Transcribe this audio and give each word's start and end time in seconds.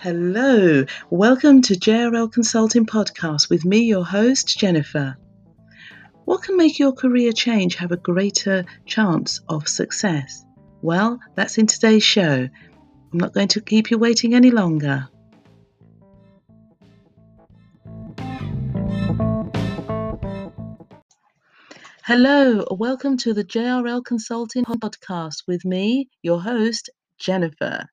Hello, 0.00 0.84
welcome 1.10 1.60
to 1.62 1.74
JRL 1.74 2.30
Consulting 2.30 2.86
Podcast 2.86 3.50
with 3.50 3.64
me, 3.64 3.80
your 3.80 4.04
host, 4.04 4.56
Jennifer. 4.56 5.16
What 6.24 6.44
can 6.44 6.56
make 6.56 6.78
your 6.78 6.92
career 6.92 7.32
change 7.32 7.74
have 7.74 7.90
a 7.90 7.96
greater 7.96 8.64
chance 8.86 9.40
of 9.48 9.66
success? 9.66 10.44
Well, 10.82 11.18
that's 11.34 11.58
in 11.58 11.66
today's 11.66 12.04
show. 12.04 12.48
I'm 13.12 13.18
not 13.18 13.34
going 13.34 13.48
to 13.48 13.60
keep 13.60 13.90
you 13.90 13.98
waiting 13.98 14.34
any 14.36 14.52
longer. 14.52 15.08
Hello, 22.04 22.64
welcome 22.70 23.16
to 23.16 23.34
the 23.34 23.44
JRL 23.44 24.04
Consulting 24.04 24.64
Podcast 24.64 25.42
with 25.48 25.64
me, 25.64 26.08
your 26.22 26.40
host, 26.40 26.88
Jennifer. 27.18 27.88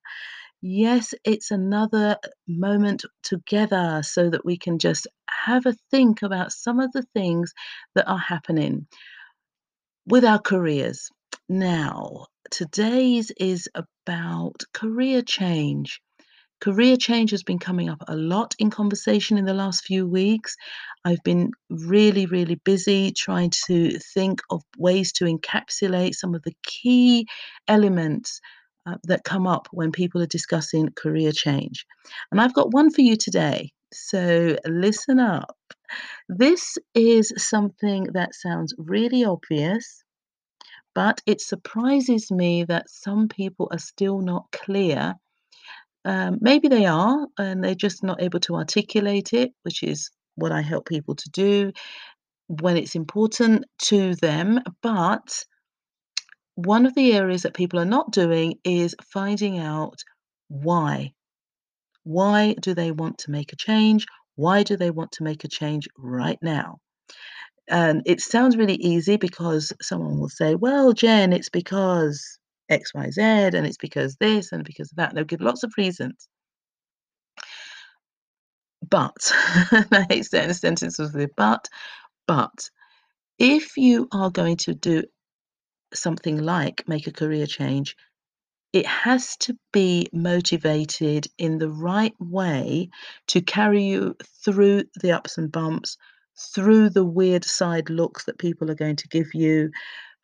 Yes, 0.62 1.14
it's 1.24 1.50
another 1.50 2.18
moment 2.48 3.04
together 3.22 4.02
so 4.02 4.30
that 4.30 4.44
we 4.44 4.58
can 4.58 4.78
just 4.78 5.06
have 5.30 5.66
a 5.66 5.74
think 5.90 6.22
about 6.22 6.52
some 6.52 6.80
of 6.80 6.92
the 6.92 7.04
things 7.14 7.52
that 7.94 8.08
are 8.08 8.18
happening 8.18 8.86
with 10.06 10.24
our 10.24 10.38
careers. 10.38 11.10
Now, 11.48 12.26
today's 12.50 13.30
is 13.38 13.68
about 13.74 14.62
career 14.72 15.22
change. 15.22 16.00
Career 16.60 16.96
change 16.96 17.32
has 17.32 17.42
been 17.42 17.58
coming 17.58 17.90
up 17.90 18.02
a 18.08 18.16
lot 18.16 18.54
in 18.58 18.70
conversation 18.70 19.38
in 19.38 19.44
the 19.44 19.54
last 19.54 19.84
few 19.84 20.06
weeks. 20.06 20.56
I've 21.04 21.22
been 21.22 21.52
really, 21.68 22.26
really 22.26 22.56
busy 22.56 23.12
trying 23.12 23.50
to 23.66 23.98
think 24.14 24.40
of 24.50 24.62
ways 24.78 25.12
to 25.14 25.26
encapsulate 25.26 26.14
some 26.14 26.34
of 26.34 26.42
the 26.42 26.54
key 26.64 27.26
elements 27.68 28.40
uh, 28.86 28.96
that 29.04 29.24
come 29.24 29.46
up 29.46 29.68
when 29.72 29.92
people 29.92 30.22
are 30.22 30.26
discussing 30.26 30.90
career 30.96 31.32
change. 31.32 31.86
And 32.30 32.40
I've 32.40 32.54
got 32.54 32.72
one 32.72 32.90
for 32.90 33.00
you 33.00 33.16
today. 33.16 33.72
So 33.92 34.56
listen 34.66 35.18
up. 35.18 35.56
This 36.28 36.76
is 36.94 37.32
something 37.36 38.04
that 38.14 38.34
sounds 38.34 38.74
really 38.78 39.24
obvious, 39.24 40.02
but 40.94 41.20
it 41.26 41.40
surprises 41.40 42.30
me 42.30 42.64
that 42.64 42.88
some 42.88 43.28
people 43.28 43.68
are 43.70 43.78
still 43.78 44.20
not 44.20 44.46
clear. 44.52 45.14
Um, 46.04 46.38
maybe 46.40 46.68
they 46.68 46.86
are, 46.86 47.26
and 47.38 47.62
they're 47.62 47.74
just 47.74 48.02
not 48.02 48.22
able 48.22 48.40
to 48.40 48.56
articulate 48.56 49.32
it, 49.32 49.52
which 49.62 49.82
is 49.82 50.10
what 50.36 50.52
I 50.52 50.62
help 50.62 50.86
people 50.86 51.14
to 51.14 51.30
do 51.30 51.72
when 52.48 52.76
it's 52.76 52.94
important 52.94 53.64
to 53.84 54.14
them. 54.16 54.60
But 54.82 55.44
one 56.56 56.86
of 56.86 56.94
the 56.94 57.12
areas 57.12 57.42
that 57.42 57.54
people 57.54 57.78
are 57.78 57.84
not 57.84 58.10
doing 58.12 58.58
is 58.64 58.96
finding 59.12 59.58
out 59.58 60.02
why. 60.48 61.12
Why 62.02 62.54
do 62.60 62.74
they 62.74 62.90
want 62.92 63.18
to 63.18 63.30
make 63.30 63.52
a 63.52 63.56
change? 63.56 64.06
Why 64.36 64.62
do 64.62 64.76
they 64.76 64.90
want 64.90 65.12
to 65.12 65.22
make 65.22 65.44
a 65.44 65.48
change 65.48 65.86
right 65.98 66.38
now? 66.42 66.78
And 67.68 68.02
it 68.06 68.20
sounds 68.20 68.56
really 68.56 68.76
easy 68.76 69.16
because 69.16 69.72
someone 69.82 70.18
will 70.18 70.28
say, 70.28 70.54
Well, 70.54 70.92
Jen, 70.92 71.32
it's 71.32 71.50
because 71.50 72.38
XYZ, 72.70 73.54
and 73.54 73.66
it's 73.66 73.76
because 73.76 74.16
this 74.16 74.52
and 74.52 74.64
because 74.64 74.90
that. 74.96 75.14
They'll 75.14 75.24
give 75.24 75.40
lots 75.40 75.62
of 75.62 75.72
reasons. 75.76 76.28
But, 78.88 79.16
I 79.32 80.06
hate 80.08 80.26
certain 80.26 80.54
sentences 80.54 81.12
with 81.12 81.30
but, 81.36 81.68
but 82.26 82.70
if 83.38 83.76
you 83.76 84.08
are 84.12 84.30
going 84.30 84.56
to 84.58 84.74
do 84.74 85.02
something 85.98 86.38
like 86.42 86.88
make 86.88 87.06
a 87.06 87.12
career 87.12 87.46
change, 87.46 87.96
it 88.72 88.86
has 88.86 89.36
to 89.38 89.56
be 89.72 90.08
motivated 90.12 91.26
in 91.38 91.58
the 91.58 91.70
right 91.70 92.14
way 92.20 92.90
to 93.28 93.40
carry 93.40 93.84
you 93.84 94.16
through 94.44 94.84
the 95.02 95.12
ups 95.12 95.38
and 95.38 95.50
bumps, 95.50 95.96
through 96.54 96.90
the 96.90 97.04
weird 97.04 97.44
side 97.44 97.90
looks 97.90 98.24
that 98.26 98.38
people 98.38 98.70
are 98.70 98.76
going 98.76 98.96
to 98.96 99.08
give 99.08 99.34
you, 99.34 99.70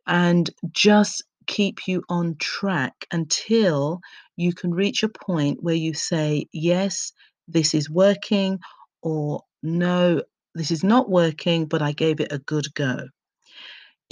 and 0.07 0.51
just 0.71 1.25
keep 1.47 1.89
you 1.89 2.03
on 2.09 2.37
track 2.39 2.95
until 3.13 4.01
you 4.37 4.53
can 4.53 4.73
reach 4.73 5.03
a 5.03 5.09
point 5.09 5.63
where 5.63 5.75
you 5.75 5.95
say, 5.95 6.47
Yes, 6.53 7.13
this 7.49 7.75
is 7.75 7.91
working, 7.91 8.59
or 9.03 9.43
No, 9.63 10.23
this 10.55 10.71
is 10.71 10.85
not 10.85 11.11
working, 11.11 11.67
but 11.67 11.83
I 11.83 11.93
gave 11.93 12.21
it 12.21 12.33
a 12.33 12.39
good 12.39 12.67
go. 12.75 13.09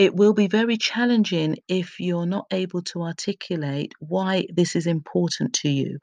It 0.01 0.17
will 0.17 0.33
be 0.33 0.47
very 0.47 0.79
challenging 0.79 1.59
if 1.69 2.01
you're 2.01 2.25
not 2.25 2.47
able 2.51 2.81
to 2.85 3.03
articulate 3.03 3.93
why 3.99 4.47
this 4.51 4.75
is 4.75 4.87
important 4.87 5.53
to 5.57 5.69
you, 5.69 5.99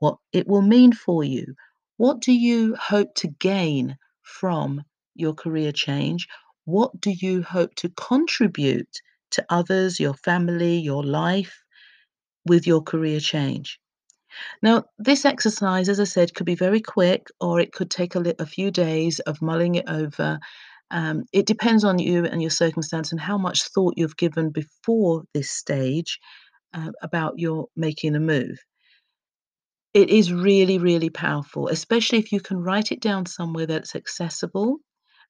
what 0.00 0.18
it 0.34 0.46
will 0.46 0.60
mean 0.60 0.92
for 0.92 1.24
you. 1.24 1.54
What 1.96 2.20
do 2.20 2.30
you 2.30 2.74
hope 2.74 3.14
to 3.14 3.28
gain 3.28 3.96
from 4.20 4.84
your 5.14 5.32
career 5.32 5.72
change? 5.72 6.28
What 6.66 7.00
do 7.00 7.10
you 7.10 7.42
hope 7.42 7.74
to 7.76 7.88
contribute 7.88 9.00
to 9.30 9.46
others, 9.48 9.98
your 9.98 10.12
family, 10.12 10.76
your 10.76 11.02
life 11.02 11.64
with 12.44 12.66
your 12.66 12.82
career 12.82 13.18
change? 13.18 13.80
Now, 14.60 14.84
this 14.98 15.24
exercise, 15.24 15.88
as 15.88 16.00
I 16.00 16.04
said, 16.04 16.34
could 16.34 16.44
be 16.44 16.54
very 16.54 16.82
quick 16.82 17.28
or 17.40 17.60
it 17.60 17.72
could 17.72 17.90
take 17.90 18.14
a, 18.14 18.34
a 18.38 18.44
few 18.44 18.70
days 18.70 19.20
of 19.20 19.40
mulling 19.40 19.76
it 19.76 19.88
over 19.88 20.38
um, 20.90 21.24
it 21.32 21.46
depends 21.46 21.84
on 21.84 21.98
you 21.98 22.24
and 22.24 22.40
your 22.40 22.50
circumstance 22.50 23.12
and 23.12 23.20
how 23.20 23.36
much 23.38 23.68
thought 23.74 23.94
you've 23.96 24.16
given 24.16 24.50
before 24.50 25.24
this 25.34 25.50
stage 25.50 26.18
uh, 26.74 26.90
about 27.02 27.38
your 27.38 27.66
making 27.76 28.14
a 28.14 28.20
move. 28.20 28.58
It 29.94 30.10
is 30.10 30.32
really, 30.32 30.78
really 30.78 31.10
powerful, 31.10 31.68
especially 31.68 32.18
if 32.18 32.32
you 32.32 32.40
can 32.40 32.58
write 32.58 32.92
it 32.92 33.00
down 33.00 33.26
somewhere 33.26 33.66
that's 33.66 33.96
accessible 33.96 34.78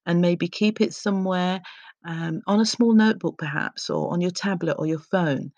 and 0.06 0.20
maybe 0.20 0.48
keep 0.48 0.80
it 0.80 0.94
somewhere 0.94 1.60
um, 2.06 2.40
on 2.46 2.60
a 2.60 2.66
small 2.66 2.94
notebook, 2.94 3.36
perhaps, 3.38 3.90
or 3.90 4.12
on 4.12 4.20
your 4.20 4.30
tablet 4.30 4.76
or 4.78 4.86
your 4.86 4.98
phone. 4.98 5.50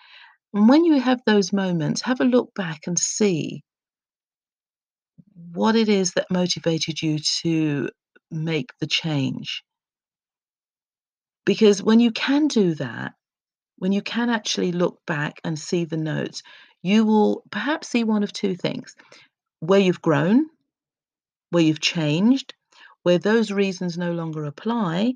And 0.53 0.69
when 0.69 0.85
you 0.85 1.01
have 1.01 1.21
those 1.27 1.53
moments, 1.53 2.03
have 2.03 2.21
a 2.21 2.25
look 2.25 2.53
back 2.55 2.81
and 2.87 2.99
see 2.99 3.63
what 5.53 5.77
it 5.77 5.89
is 5.89 6.13
that 6.13 6.31
motivated 6.31 7.01
you 7.01 7.19
to 7.43 7.89
make 8.31 8.71
the 8.81 8.87
change. 8.87 9.63
Because 11.45 11.83
when 11.83 12.01
you 12.01 12.13
can 12.13 12.49
do 12.49 12.75
that, 12.75 13.15
when 13.77 13.93
you 13.93 14.03
can 14.03 14.29
actually 14.29 14.73
look 14.73 15.01
back 15.07 15.41
and 15.43 15.59
see 15.59 15.85
the 15.85 15.97
notes, 15.97 16.43
you 16.83 17.05
will 17.05 17.43
perhaps 17.51 17.89
see 17.89 18.05
one 18.05 18.23
of 18.23 18.33
two 18.33 18.55
things 18.55 18.95
where 19.61 19.81
you've 19.81 20.03
grown, 20.03 20.47
where 21.51 21.63
you've 21.63 21.81
changed, 21.81 22.55
where 23.03 23.19
those 23.19 23.51
reasons 23.51 23.97
no 23.97 24.13
longer 24.13 24.45
apply, 24.45 25.15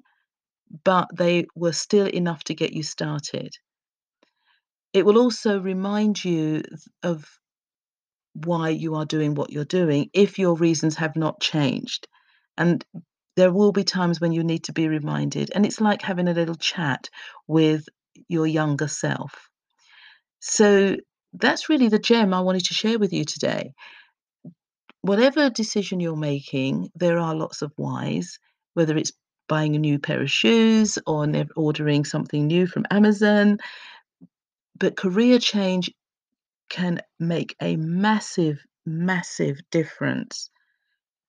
but 0.84 1.08
they 1.14 1.46
were 1.54 1.72
still 1.72 2.06
enough 2.06 2.44
to 2.44 2.54
get 2.54 2.72
you 2.72 2.82
started. 2.82 3.54
It 4.92 5.04
will 5.04 5.18
also 5.18 5.60
remind 5.60 6.24
you 6.24 6.62
of 7.02 7.26
why 8.34 8.70
you 8.70 8.94
are 8.94 9.04
doing 9.04 9.34
what 9.34 9.50
you're 9.50 9.64
doing 9.64 10.10
if 10.12 10.38
your 10.38 10.56
reasons 10.56 10.96
have 10.96 11.16
not 11.16 11.40
changed. 11.40 12.08
And 12.56 12.84
there 13.36 13.52
will 13.52 13.72
be 13.72 13.84
times 13.84 14.20
when 14.20 14.32
you 14.32 14.44
need 14.44 14.64
to 14.64 14.72
be 14.72 14.88
reminded. 14.88 15.50
And 15.54 15.66
it's 15.66 15.80
like 15.80 16.02
having 16.02 16.28
a 16.28 16.34
little 16.34 16.54
chat 16.54 17.08
with 17.46 17.88
your 18.28 18.46
younger 18.46 18.88
self. 18.88 19.48
So 20.40 20.96
that's 21.32 21.68
really 21.68 21.88
the 21.88 21.98
gem 21.98 22.32
I 22.32 22.40
wanted 22.40 22.66
to 22.66 22.74
share 22.74 22.98
with 22.98 23.12
you 23.12 23.24
today. 23.24 23.72
Whatever 25.00 25.50
decision 25.50 26.00
you're 26.00 26.16
making, 26.16 26.90
there 26.94 27.18
are 27.18 27.34
lots 27.34 27.62
of 27.62 27.72
whys, 27.76 28.38
whether 28.74 28.96
it's 28.96 29.12
buying 29.48 29.76
a 29.76 29.78
new 29.78 29.98
pair 29.98 30.22
of 30.22 30.30
shoes 30.30 30.98
or 31.06 31.26
ordering 31.56 32.04
something 32.04 32.46
new 32.46 32.66
from 32.66 32.86
Amazon. 32.90 33.58
But 34.78 34.96
career 34.96 35.38
change 35.38 35.90
can 36.70 37.00
make 37.18 37.54
a 37.60 37.76
massive, 37.76 38.64
massive 38.86 39.58
difference 39.70 40.50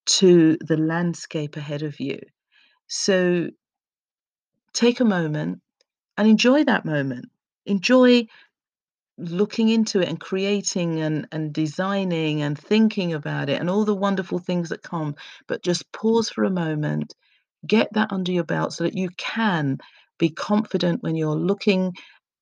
to 0.05 0.57
the 0.61 0.77
landscape 0.77 1.57
ahead 1.57 1.81
of 1.81 1.99
you. 1.99 2.19
So 2.87 3.49
take 4.73 4.99
a 4.99 5.05
moment 5.05 5.61
and 6.17 6.27
enjoy 6.27 6.63
that 6.65 6.85
moment. 6.85 7.25
Enjoy 7.65 8.27
looking 9.17 9.69
into 9.69 10.01
it 10.01 10.09
and 10.09 10.19
creating 10.19 10.99
and, 11.01 11.27
and 11.31 11.53
designing 11.53 12.41
and 12.41 12.57
thinking 12.57 13.13
about 13.13 13.49
it 13.49 13.59
and 13.59 13.69
all 13.69 13.85
the 13.85 13.95
wonderful 13.95 14.39
things 14.39 14.69
that 14.69 14.83
come. 14.83 15.15
But 15.47 15.63
just 15.63 15.89
pause 15.91 16.29
for 16.29 16.43
a 16.43 16.49
moment, 16.49 17.13
get 17.65 17.87
that 17.93 18.11
under 18.11 18.31
your 18.31 18.43
belt 18.43 18.73
so 18.73 18.83
that 18.83 18.97
you 18.97 19.09
can 19.17 19.77
be 20.17 20.29
confident 20.29 21.01
when 21.01 21.15
you're 21.15 21.35
looking 21.35 21.93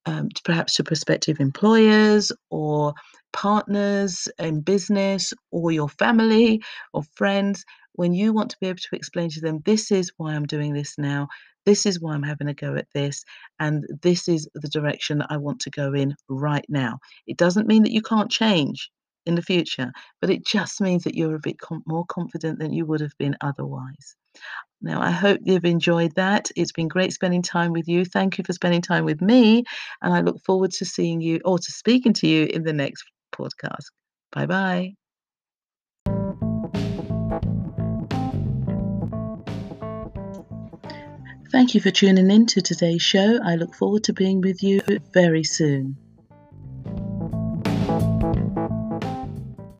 um, 0.06 0.30
to 0.30 0.42
perhaps 0.44 0.76
to 0.76 0.84
prospective 0.84 1.40
employers 1.40 2.32
or 2.50 2.94
partners 3.34 4.30
in 4.40 4.62
business 4.62 5.34
or 5.52 5.72
your 5.72 5.90
family 5.90 6.62
or 6.94 7.04
friends 7.16 7.66
when 7.94 8.14
you 8.14 8.34
want 8.34 8.50
to 8.52 8.58
be 8.60 8.68
able 8.68 8.80
to 8.80 8.96
explain 8.96 9.30
to 9.30 9.42
them, 9.42 9.62
this 9.66 9.92
is 9.92 10.12
why 10.18 10.34
I'm 10.34 10.46
doing 10.46 10.74
this 10.74 10.96
now, 10.98 11.28
this 11.66 11.86
is 11.86 12.00
why 12.00 12.14
I'm 12.14 12.24
having 12.24 12.48
a 12.48 12.54
go 12.54 12.76
at 12.76 12.88
this, 12.94 13.24
and 13.60 13.86
this 14.02 14.28
is 14.28 14.50
the 14.56 14.68
direction 14.68 15.20
that 15.20 15.28
I 15.30 15.38
want 15.38 15.60
to 15.62 15.70
go 15.70 15.94
in 15.94 16.16
right 16.28 16.66
now. 16.70 17.00
It 17.28 17.38
doesn't 17.38 17.68
mean 17.68 17.84
that 17.84 17.94
you 17.94 18.02
can't 18.02 18.32
change 18.32 18.90
in 19.26 19.36
the 19.36 19.42
future, 19.42 19.92
but 20.20 20.30
it 20.30 20.46
just 20.46 20.82
means 20.82 21.04
that 21.04 21.16
you're 21.16 21.36
a 21.36 21.40
bit 21.40 21.60
com- 21.60 21.84
more 21.86 22.06
confident 22.10 22.60
than 22.60 22.74
you 22.74 22.86
would 22.86 23.00
have 23.02 23.18
been 23.18 23.38
otherwise. 23.42 24.16
Now, 24.82 25.02
I 25.02 25.12
hope 25.12 25.40
you've 25.46 25.64
enjoyed 25.64 26.14
that. 26.16 26.52
It's 26.58 26.74
been 26.74 26.90
great 26.90 27.14
spending 27.14 27.42
time 27.42 27.72
with 27.72 27.88
you. 27.88 28.04
Thank 28.04 28.38
you 28.38 28.44
for 28.44 28.52
spending 28.52 28.82
time 28.82 29.06
with 29.06 29.22
me, 29.22 29.64
and 30.02 30.14
I 30.14 30.20
look 30.20 30.44
forward 30.44 30.72
to 30.72 30.86
seeing 30.86 31.22
you 31.22 31.40
or 31.46 31.58
to 31.58 31.72
speaking 31.72 32.12
to 32.14 32.28
you 32.28 32.48
in 32.48 32.64
the 32.64 32.74
next 32.74 33.06
podcast. 33.34 33.86
Bye 34.32 34.46
bye. 34.46 34.94
Thank 41.52 41.76
you 41.76 41.82
for 41.82 41.92
tuning 41.92 42.32
in 42.32 42.48
to 42.48 42.62
today's 42.62 43.04
show. 43.04 43.40
I 43.44 43.56
look 43.56 43.76
forward 43.76 44.06
to 44.06 44.14
being 44.14 44.42
with 44.42 44.64
you 44.64 44.82
very 45.14 45.44
soon. 45.44 46.03